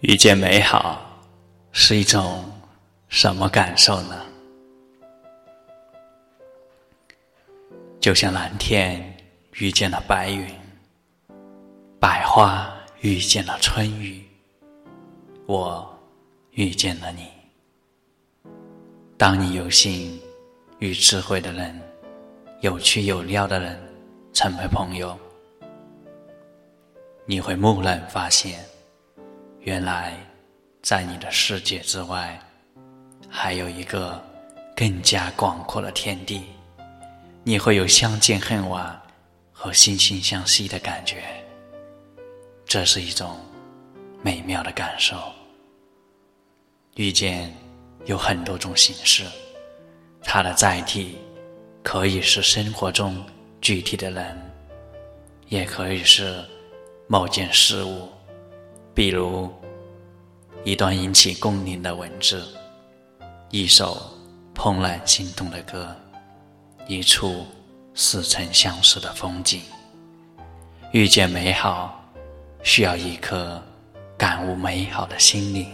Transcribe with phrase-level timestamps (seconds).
[0.00, 1.00] 遇见美好
[1.72, 2.44] 是一种
[3.08, 4.26] 什么感受呢？
[7.98, 9.16] 就像蓝天
[9.54, 10.46] 遇见了白云，
[11.98, 12.70] 百花
[13.00, 14.22] 遇见了春雨，
[15.46, 15.98] 我
[16.50, 17.28] 遇见了你。
[19.16, 20.20] 当你有幸
[20.78, 21.80] 与智慧的人、
[22.60, 23.82] 有趣有料的人
[24.34, 25.18] 成为朋友，
[27.24, 28.62] 你会蓦然发现。
[29.66, 30.14] 原来，
[30.80, 32.38] 在你的世界之外，
[33.28, 34.24] 还有一个
[34.76, 36.44] 更加广阔的天地。
[37.42, 39.02] 你会有相见恨晚
[39.50, 41.24] 和惺惺相惜的感觉。
[42.64, 43.40] 这是一种
[44.22, 45.16] 美妙的感受。
[46.94, 47.52] 遇见
[48.04, 49.24] 有很多种形式，
[50.22, 51.18] 它的载体
[51.82, 53.20] 可以是生活中
[53.60, 54.40] 具体的人，
[55.48, 56.40] 也可以是
[57.08, 58.08] 某件事物。
[58.94, 59.52] 比如，
[60.66, 62.44] 一段引起共鸣的文字，
[63.52, 64.02] 一首
[64.52, 65.94] 怦然心动的歌，
[66.88, 67.46] 一处
[67.94, 69.62] 似曾相识的风景。
[70.90, 72.04] 遇见美好，
[72.64, 73.62] 需要一颗
[74.18, 75.72] 感悟美好的心灵。